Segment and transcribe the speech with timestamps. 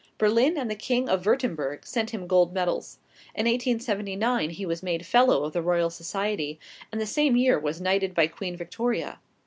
[0.17, 2.97] Berlin and the King of Wurtemburg sent him gold medals.
[3.35, 6.59] In 1879 he was made Fellow of the Royal Society,
[6.91, 9.19] and the same year was knighted by Queen Victoria.